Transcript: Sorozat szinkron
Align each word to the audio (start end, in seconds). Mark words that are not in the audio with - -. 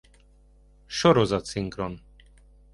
Sorozat 0.87 1.45
szinkron 1.45 2.01